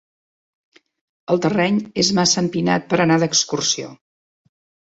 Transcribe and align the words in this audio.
El 1.33 1.41
terreny 1.43 1.77
és 2.05 2.11
massa 2.21 2.43
empinat 2.45 2.89
per 2.95 3.01
anar 3.07 3.21
d'excursió. 3.25 3.95